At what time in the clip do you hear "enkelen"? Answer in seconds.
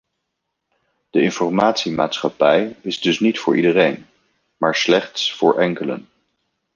5.59-6.07